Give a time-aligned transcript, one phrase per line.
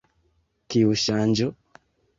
[0.75, 1.53] Kiu ŝanĝo?